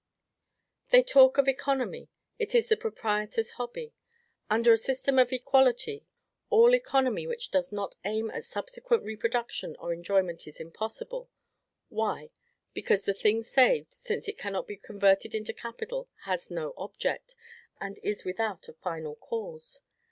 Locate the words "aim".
8.03-8.31